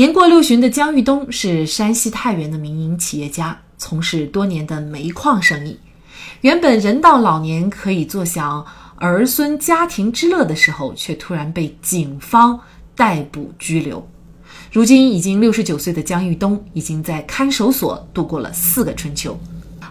[0.00, 5.78] 年过六旬的姜玉东是山西太原的民营企业家，从事多年的煤矿生意。
[6.40, 8.64] 原本人到老年可以坐享
[8.96, 12.58] 儿孙家庭之乐的时候，却突然被警方
[12.96, 14.08] 逮捕拘留。
[14.72, 19.38] 如今已经六十九岁的姜玉东，已经在看守所度过了四个春秋。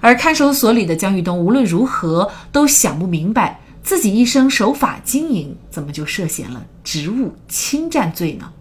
[0.01, 8.51] 而看守所里的姜玉东无论如何都想不明白，自己一生守法经营，怎么就涉嫌了职务侵占罪呢？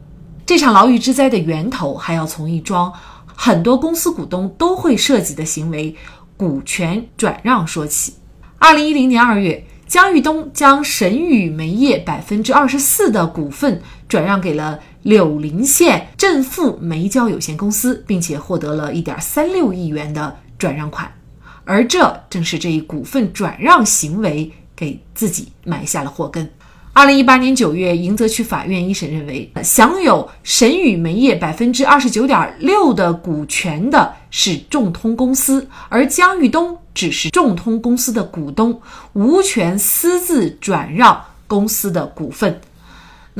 [0.49, 2.91] 这场牢狱之灾的源头，还要从一桩
[3.27, 5.95] 很多公司股东都会涉及的行为——
[6.39, 8.15] 股权转让说起。
[8.57, 21.13] 二零一零年二月，姜玉东将神宇煤业百分之二十四的股份转让给了柳林县振富煤焦有限公司，并且获得了一点三六亿元的转让款。
[21.67, 26.51] 而这正是这一股份转让行为给自己埋下了祸根。
[26.99, 38.81] 二零一八年九月，迎泽区法院一审认为，享有神宇煤业百分之二十九点六的股权的是众通公司，而姜玉东只是众通公司的股东，
[39.13, 42.61] 无权私自转让公司的股份。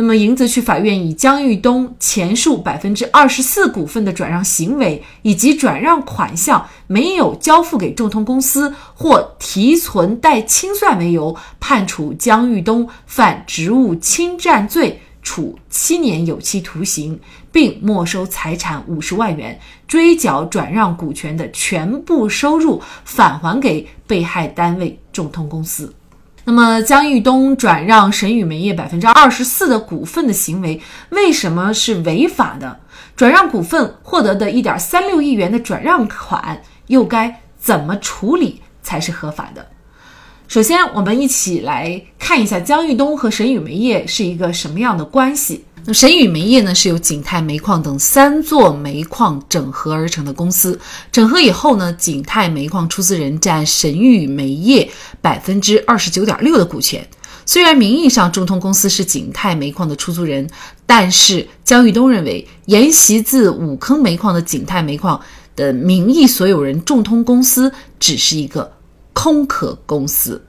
[0.01, 17.19] 那么，迎泽区法院以姜玉东前述百分之二十四股份的转让行为以及转让款项没有交付给众通公司或提存待清算为由，判处姜玉东犯职务侵占罪，处七年有期徒刑，
[17.51, 25.93] 并没收财产五十万元，追缴转让股权的全部收入，返还给被害单位众通公司。
[26.49, 32.81] 那么，江玉东转让神宇煤业百分之二十四的股份的行为，为什么是违法的？
[33.15, 39.67] 转让股份获得的一点三六亿元的转让款，又该怎么处理才是合法的？
[40.47, 45.67] 首先，我们一起来看一下江玉东和神宇煤业是一个什么样的关系。
[45.85, 50.79] 那神宇煤业呢，是由景泰煤矿等三座煤矿整合而成的公司。
[51.11, 54.91] 整合以后呢，景泰煤矿出资人占神宇煤业
[55.21, 57.07] 百分之二十九点六的股权。
[57.47, 60.47] 虽然名义上中通公司是景泰煤矿的出租人，
[60.85, 65.19] 但是姜玉东认为，沿袭自五坑煤矿的景泰煤矿
[65.57, 68.71] 的名义所有人中通公司只是一个
[69.15, 70.45] 空壳公司。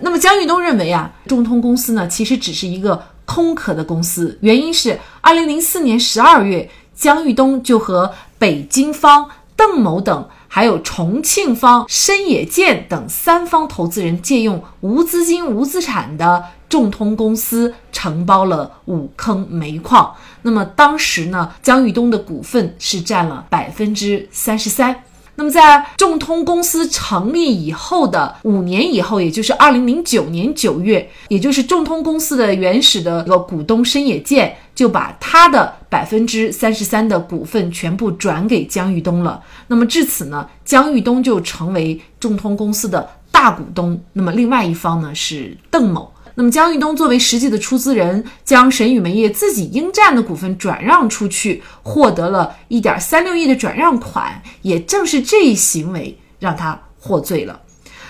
[0.00, 3.02] 那么姜玉东认为啊，中通公司呢，其实只是一个。
[3.32, 9.26] 空壳的公司，原因是二零零四年十二月，姜玉东就和北京方
[9.56, 20.14] 邓某等，还有重庆方深野健等三方投资人借用无资金、无资产的众通公司承包了五坑煤矿。
[20.42, 25.04] 那么当时呢，姜玉东的股份是占了百分之三十三。
[25.34, 39.42] 那么，在众通公司成立以后的五年以后，也就是二零零九年九月，也就是众通公司的原始的一个股东深野健就把他的百分之三十三的股份全部转给姜玉东了。
[39.68, 43.98] 那么至此呢，姜玉东就成为众通公司的大股东。
[44.12, 46.11] 那么另外一方呢是邓某。
[46.34, 54.42] 那么，姜玉东作为实际的出资人，将神宇煤业自己应占的股份转让出去，获得了一点三六亿的转让款。
[54.62, 57.60] 也正是这一行为让他获罪了。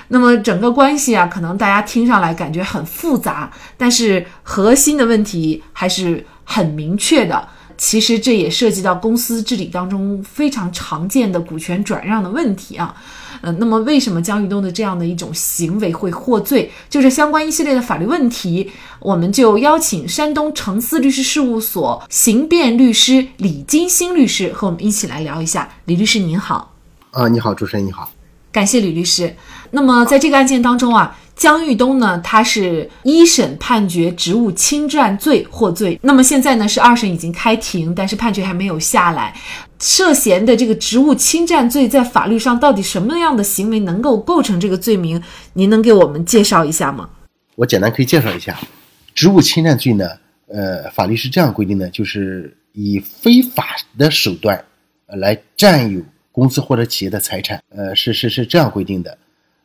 [0.08, 7.48] 那么，整个关系啊，可能大家听上来感觉很复杂，但是核心的问题还是很明确的。
[7.84, 12.94] 其实，这也涉及到公司治理当中非常常见的股权转让的问题啊。
[13.40, 16.70] 呃，那么为什么姜玉东的这样的一种行为会获罪？
[16.88, 18.70] 就是相关一系列的法律问题，
[19.00, 25.68] 我们就邀请山东诚思律师事务所刑辩律师李金星律师和我们一起来聊一下。
[25.86, 26.72] 李律师您好，
[27.10, 28.08] 啊，你好，主持人你好，
[28.52, 29.34] 感谢李律师。
[29.70, 31.18] 那么在这个案件当中啊。
[31.34, 35.98] 姜玉东呢，他是一审判决职务侵占罪获罪。
[36.02, 39.34] 那么现在呢，是二审已经开庭，但是判决还没有下来。
[39.80, 45.20] 涉嫌的这个职务侵占罪，在法律上到底什么样的行为能够构成这个罪名？
[45.54, 47.08] 您能给我们介绍一下吗？
[47.56, 48.56] 我简单可以介绍一下，
[49.14, 50.06] 职务侵占罪呢，
[50.48, 53.64] 呃，法律是这样规定的，就是以非法
[53.98, 54.62] 的手段，
[55.06, 56.00] 来占有
[56.32, 59.16] 公司或者企业的财产，呃，是是是这样规定的。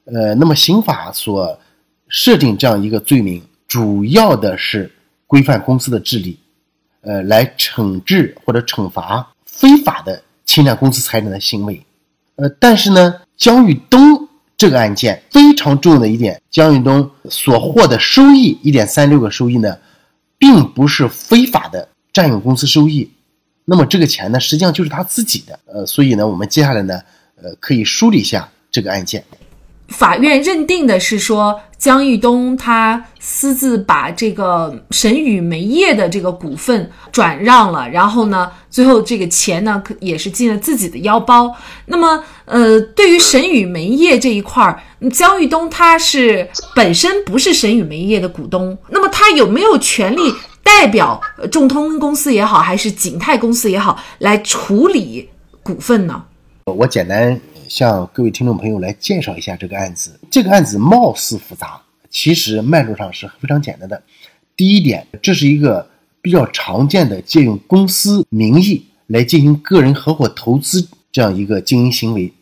[0.06, 1.60] 呃，那么刑法所
[2.08, 4.92] 设定这样一个罪名，主要的是
[5.26, 6.38] 规范公司的治理，
[7.02, 11.82] 呃，来惩治或者惩罚非法的侵占公司财产的行为。
[12.36, 19.78] 呃，但是呢，姜玉东这个案件非常重要的一点，姜玉东所获的收益一点三六个收益呢，
[20.38, 23.10] 并不是非法的占用公司收益，
[23.70, 25.60] 那么这个钱呢，实际上就是他自己的。
[25.66, 27.02] 呃，所以呢，我们接下来呢，
[27.36, 29.22] 呃，可以梳理一下这个案件。
[29.90, 41.54] 法院认定的是说，姜玉东他私自把这个神宇煤业的这个股份转让了，然后呢，最后这个钱呢，可也是进了自己的腰包。
[41.88, 44.82] 那么，呃，对于神宇煤业这一块儿，
[45.12, 50.34] 姜玉东他是本身不是神宇煤业的股东，那么他有没有权利
[50.68, 55.30] 代表呃众通公司也好，还是景泰公司也好，来处理
[55.64, 56.26] 股份呢？
[56.66, 57.40] 我简单。
[57.70, 60.18] 向各位听众朋友来介绍一下这个案子。
[60.32, 64.02] 这个案子貌似复杂，其实脉络上是非常简单的。
[64.56, 65.86] 第一点，这是一个
[66.22, 72.34] 比较常见的借用公司名义来进行个人合伙投资这样一个经营行为。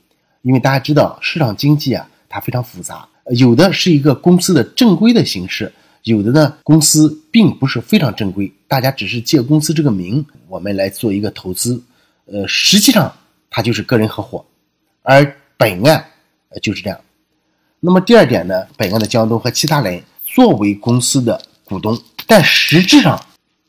[0.44, 5.74] 因为大家知道，市场经济啊，它非常复杂，有的是一个公司的正规的形式，
[6.06, 11.82] 有的呢公司并不是非常正规，大家只是借公司这个名，我们来做一个投资，
[12.26, 13.12] 呃，实际上
[13.50, 14.46] 它就是个人合伙。
[15.02, 16.06] 而本案，
[16.50, 17.00] 呃就是这样。
[17.80, 23.20] 那么第二点呢，本案的江东和其他人作为公司的股东，但实质上，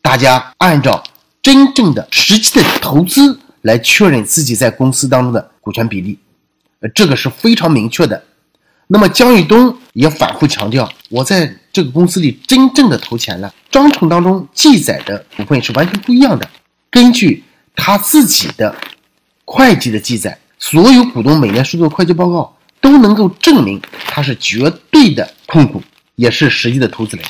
[0.02, 1.02] 大家按照
[1.40, 6.18] 真正的实际的投资来确认自己在公司当中的股权比例，
[6.80, 8.22] 呃，这个是非常明确的。
[8.86, 16.48] 那么姜玉东也反复强调，我在这个公司里真正的投钱了，章程当中记载的股份是完全不一样的。
[16.90, 17.44] 根据
[17.74, 18.74] 他自己的
[19.44, 20.38] 会计的记载。
[20.58, 25.82] 所有股东每年收到会计报告都能够证明他是绝对的控股，
[26.14, 27.26] 也是实际的投资人。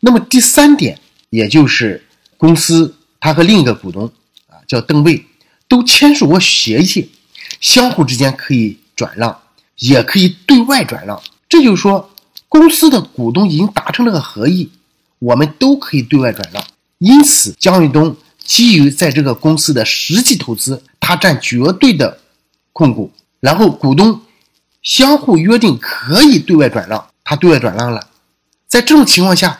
[0.00, 0.98] 那么第三点，
[1.30, 2.06] 也就是
[2.36, 4.04] 公司他和另一个股东
[4.46, 5.24] 啊叫邓卫，
[5.66, 7.10] 都签署过协议，
[7.62, 9.40] 相互之间可以转让，
[9.78, 11.22] 也可以对外转让。
[11.48, 12.10] 这就是说，
[12.48, 14.70] 公司的股东已经达成了个合议，
[15.18, 16.64] 我们都可以对外转让。
[16.98, 22.18] 因此，姜玉东基于在这个公司的实际投资，他占绝对的。
[22.78, 24.20] 控股，然后股东
[24.82, 28.06] 相互约定可以对外转让，他对外转让了，
[28.68, 29.58] 在这种情况下，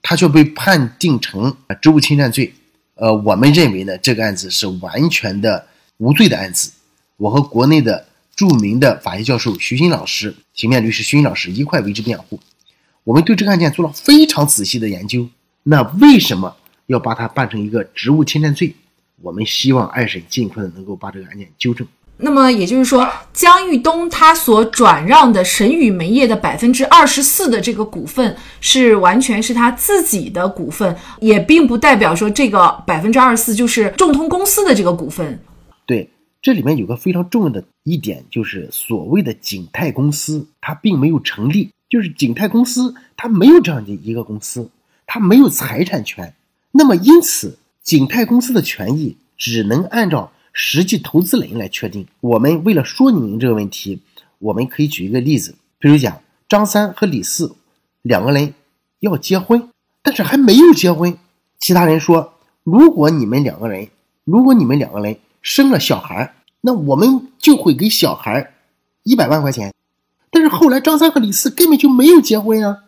[0.00, 2.54] 他却被判定成职务侵占罪。
[2.94, 5.66] 呃，我们认为呢，这个案子是完全的
[5.98, 6.70] 无罪的案子。
[7.18, 12.40] 我和国内的著名的法学教授徐新老师、刑辩律师徐新老师一块为之辩护。
[13.04, 15.28] 我们对这个案件做了非常仔细的研究。
[15.62, 18.74] 那为什么要把它办成一个职务侵占罪？
[19.22, 21.86] 我们希望二审尽快的能够把这个案件纠正。
[22.16, 35.42] 那么也就是说，姜玉东他所转让的神宇煤业的百分之二十四的这个股份，是完全是他自己的股份，也并不代表说这个百分之二十四就是众通公司的这个股份。
[35.86, 36.08] 对，
[36.44, 44.68] 这里面有个非常重要的一点，就是所谓的景泰公司，它并没有成立，就是景泰公司它没有这样的一个公司，
[45.06, 46.34] 它没有财产权。
[46.70, 50.30] 那么因此，景泰公司的权益只能按照。
[50.56, 52.06] 实际投资人来确定。
[52.20, 54.00] 我们为了说明这个问题，
[54.38, 57.56] 我们可以举一个例子，比如讲张三和李四
[58.02, 58.54] 两个人
[59.00, 59.68] 要结婚，
[60.00, 61.18] 但是还没有结婚。
[61.58, 63.88] 其他人说，如果你们两个人，
[64.22, 68.54] 如果你们两个人生了小孩，那我们就会给小孩
[69.04, 69.72] 一百万块钱。
[70.30, 72.78] 但是后来张三和李四根本就没有结婚啊，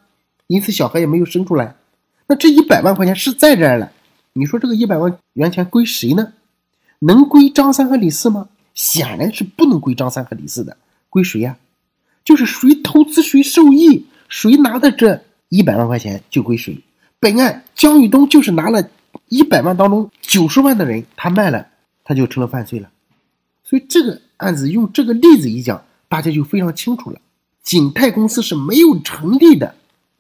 [0.49, 1.77] 因此小孩也没有生出来。
[2.27, 3.93] 那这一百万块钱是在这儿了，
[4.33, 6.33] 你说这个一百万元钱归谁呢？
[6.99, 8.49] 能归张三和李四吗？
[8.75, 10.77] 显然是不能归张三和李四的，
[11.11, 11.57] 归谁呀？
[12.25, 16.83] 就是谁投资谁受益，谁拿的这一百万块钱就归谁。
[17.21, 18.89] 本案姜玉东就是拿了
[19.29, 21.69] 一百万当中九十万的人，他卖了，
[22.07, 22.89] 他就成了犯罪了。
[23.65, 27.21] 所以这个案子用这个例子一讲，大家就非常清楚了。
[27.65, 29.75] 景泰公司是没有成立的，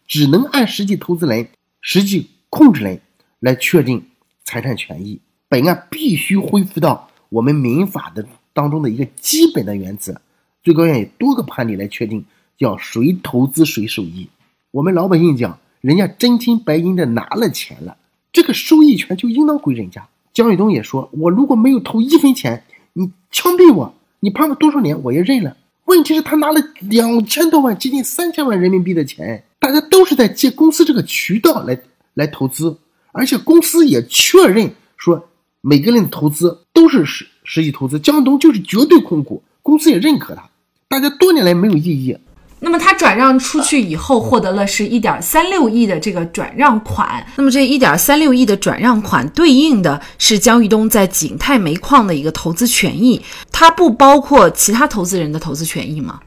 [0.09, 1.49] 只能按实际投资人、
[1.81, 3.01] 实际控制人
[3.39, 4.05] 来确定
[4.43, 5.21] 财产权益。
[5.49, 10.21] 本案必须恢复到我们民法的当中的一个基本的原则，
[10.65, 12.25] 最高院以多个判例来确定，
[12.59, 14.29] 叫谁投资谁受益。
[14.73, 17.97] 我们老百姓讲，人家真金白银的拿了钱了，
[18.33, 20.09] 这个收益权就应当归人家。
[20.37, 22.63] 姜宇东也说，我如果没有投一分钱，
[22.93, 25.57] 你枪毙我，你判我多少年我也认了。
[25.87, 31.81] 问题是，他拿了两千多万，接近三千万人民币的钱，大家都是在借公司这个渠道来
[32.13, 32.77] 来投资，
[33.13, 35.27] 而且公司也确认说。
[35.63, 40.49] 每个人的投资都是实实际投资，江东就是绝对控股，公司也认可他，
[40.87, 42.17] 大家多年来没有异议。
[42.59, 47.27] 那么他转让出去以后，获得了是一点三六亿的这个转让款。
[47.37, 53.21] 那么这一点三六亿的转让款对应的是姜玉东在景泰煤矿的一个投资权益，
[53.53, 56.21] 它不包括其他投资人的投资权益吗？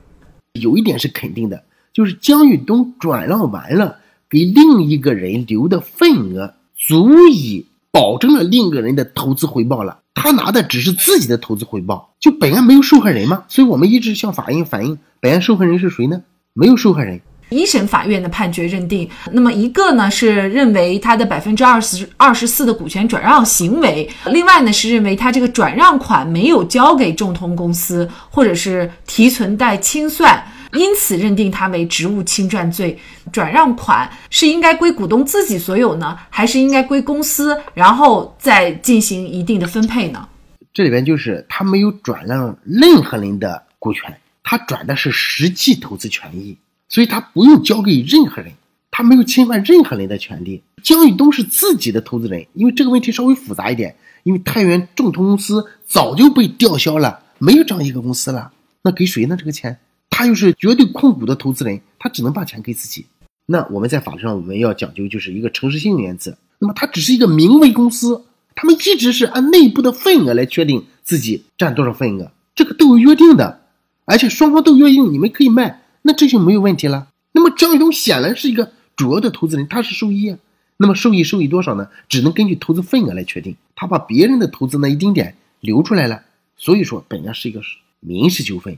[0.54, 3.98] 有一点是肯定的，就是姜玉东转让完了，
[4.30, 10.00] 给另一个人留的份额足以保证了另一个人的投资回报了。
[10.14, 16.22] 他拿的只是自己的投资回报，就本案没有受害人嘛，所以我们一直向法院反映，本案受害人是谁呢？
[16.54, 17.22] 没有受害人。
[17.52, 30.44] 一审法院的判决认定，那么一个呢是认为他的百分之二十二十四的股权转让行为，另外呢是认为他这个转让款没有交给众通公司，或者是提存待清算。
[30.74, 32.98] 因此认定他为职务侵占罪，
[33.32, 40.28] 转让款是应该归股东自己所有呢，还是应该归公司，然后再进行一定的分配呢？
[40.72, 46.56] 这里边就是他没有转让任何人的股权，他转的是实际投资权益，
[46.88, 48.52] 所以他不用交给任何人，
[48.92, 50.62] 他没有侵犯任何人的权利。
[50.84, 58.52] 姜宇东是自己的投资人，因为这个问题稍微复杂一点，因为太原众通公司早就被吊销了，没有这样一个公司了，
[58.84, 59.36] 那给谁呢？
[59.36, 59.80] 这个钱？
[60.20, 63.06] 他又是绝对控股的投资人，他只能把钱给自己。
[63.46, 66.38] 那我们在法律上我们要讲究就是一个诚实性原则。
[66.58, 73.62] 那么他只是一个名为公司，他们一直是按内部的份额来确定自己占多少份额，这个都有约定的，
[74.04, 77.08] 而且双方都约定你们可以卖，那这就没有问题了。
[77.32, 80.36] 那么张玉东显然是一个主要的投资人，他是受益。
[80.76, 81.88] 那么受益受益多少呢？
[82.10, 83.56] 只能根据投资份额来确定。
[83.74, 86.24] 他把别人的投资那一丁点留出来了，
[86.58, 87.62] 所以说本案是一个
[88.02, 88.78] 民事纠纷。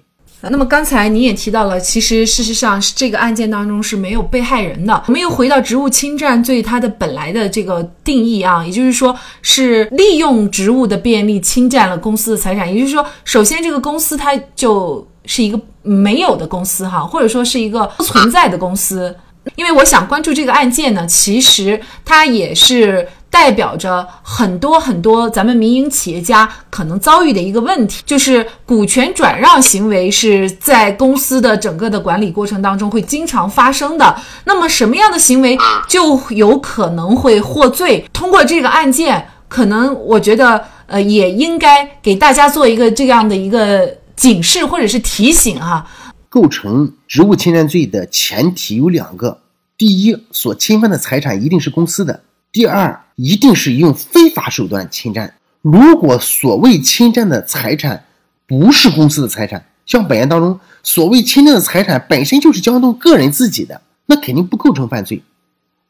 [0.50, 5.04] 那么刚才你也提到了，其实事实上是这个案件当中是没有被害人的。
[5.06, 12.74] 我们又回到职务侵占罪它的本来的这个定义啊，也就是说是利用职务的便利侵占了公司的财产。
[12.74, 19.16] 也就是说，首先这个公司它就是一个没有的公司哈，或者说是一个不存在的公司。
[19.56, 23.08] 因为我想关注这个案件呢，其实它也是。
[23.32, 34.16] 代表着很多很多咱们民营企业家可能遭遇的一个问题，就是股权转让行为是在公司的整个的管理过程当中会经常发生的。
[34.44, 35.58] 那么什么样的行为
[35.88, 38.06] 就有可能会获罪？
[38.12, 45.88] 通过这个案件，可能我觉得呃也应该给大家做一个这样的一个警示或者是提醒哈。
[46.28, 49.40] 构成职务侵占罪的前提有两个：
[49.78, 52.22] 第一，所侵犯的财产一定是公司的。
[52.52, 55.34] 第二，一定是用非法手段侵占。
[55.62, 58.04] 如果所谓侵占的财产
[58.46, 65.24] 不是公司的财产，像本案当中所谓侵占的财产本身就是江东个人自己的，那肯定不构成犯罪。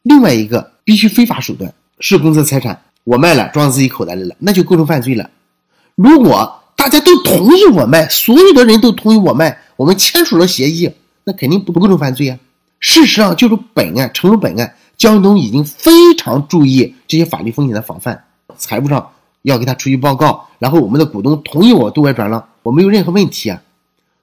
[0.02, 5.28] 另外一个，必须非法手段是公司的财产，我卖了装自己口袋里了，那就构成犯罪了。
[5.96, 10.92] 如果大家都同意我卖，所有的人都同意我卖，我们签署了协议，
[11.24, 12.38] 那肯定不不构成犯罪啊。
[12.78, 14.76] 事实上，就是本案，成了本案。
[15.02, 18.22] 江东已经非常注意这些法律风险的防范，
[18.56, 19.10] 财务上
[19.42, 23.60] 要给他出具报告，然后我们的股东同意我对外转让，我没有任何问题啊。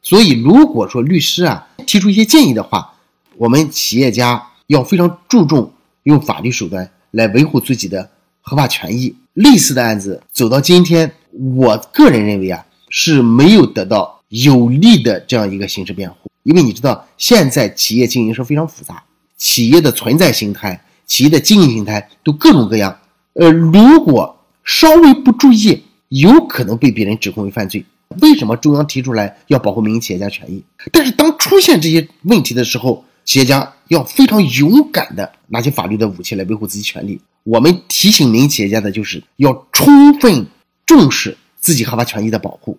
[0.01, 2.93] 所以如果说律师啊提出一些建议的话，
[3.35, 9.13] 我们企业家要非常注重用法律手段来维护自己的合法权益。
[9.33, 11.11] 类似的案子走到今天，
[11.57, 19.03] 我个人认为啊是没有得到有力的这样一个刑事辩护，因为你知道现在企业经营是非常复杂。
[19.39, 22.99] 企业的存在形态、企业的经营形态都各种各样。
[23.33, 27.83] 呃，如果稍微不注意，有可能被别人指控为犯罪。
[28.21, 30.63] 为什么中央提出来要保护民营企业家权益？
[30.91, 37.21] 但是当出现这些问题的时候，企业家要非常勇敢的拿起法律的武器来维护自己权利。
[37.43, 40.45] 我们提醒民营企业家的就是要充分
[40.85, 42.77] 重视自己合法权益的保护，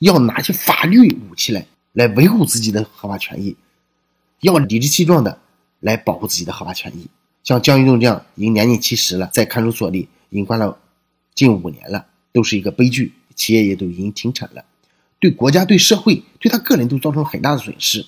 [0.00, 3.54] 要拿起法律武器来来维护自己的合法权益，
[4.40, 5.38] 要理直气壮的。
[5.80, 7.08] 来保护自己的合法权益，
[7.42, 10.78] 像姜玉栋这样已经年近七十了，在看守所里已经关了
[11.34, 14.64] 近五年了，都是一个悲剧，企业也都已经停产了，
[15.18, 18.06] 对国家、对社会、对他个人都造成很大的损失。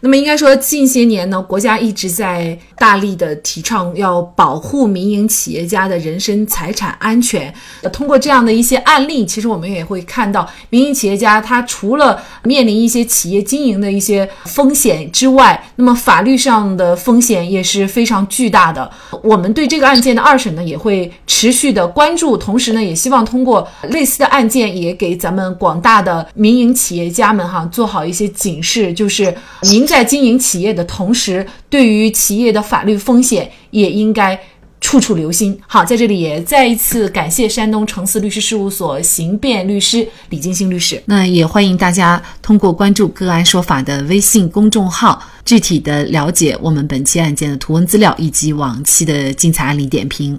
[0.00, 7.52] 那么应该说，近些年呢，国家一直在大力的提倡要保护民营企业家的人身财产安全。
[7.92, 18.88] 通过这样的一些案例，其实我们也会看到，民营企业家他除了面临一些企业经营的一些风险之外，那么法律上的风险也是非常巨大的。
[19.24, 29.87] 我们对这个案件的二审呢，也会持续的关注，同时呢，也希望通过类似的案件，也给咱们广大的民营企业家们哈做好一些警示，就是您。
[29.88, 34.38] 在经营企业的同时，对于企业的法律风险也应该
[34.82, 35.58] 处处留心。
[35.66, 41.02] 好，在这里也再一次感谢山东诚思律师事务所刑辩律师李金星律师。
[41.06, 45.22] 那也欢迎大家通过关注“个案说法”的微信公众号。
[45.44, 50.38] 具体的了解我们本期案件的图文资料以及往期的精彩案例点评。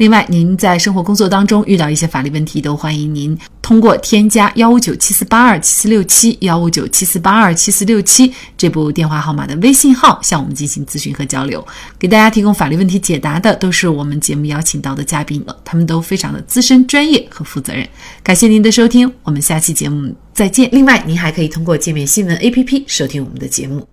[0.00, 11.62] 另外，您在生活工作当中遇到一些法律问题，都欢迎您通过添加幺五九七四八二七四六七幺五九七四八二七四六七这部电话号码的微信号向我们进行咨询和交流。
[11.98, 17.86] 给大家提供法律问题解答的都是我们节目邀请到的嘉宾了，他们都非常的资深、专业和负责任。
[18.22, 20.66] 感谢您的收听，我们下期节目再见。
[20.72, 23.86] 另外，您还可以通过界面新闻 APP 收听我们的节目。